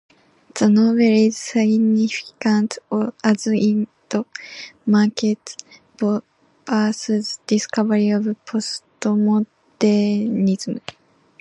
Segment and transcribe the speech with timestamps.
[0.55, 2.79] The novel is significant
[3.23, 3.87] as it
[4.87, 5.63] marked
[5.97, 10.81] Barth's discovery of postmodernism.